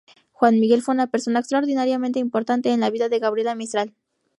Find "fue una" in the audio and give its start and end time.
0.81-1.05